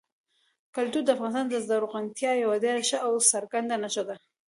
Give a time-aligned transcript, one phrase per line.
[0.75, 4.15] کلتور د افغانستان د زرغونتیا یوه ډېره ښه او څرګنده نښه ده.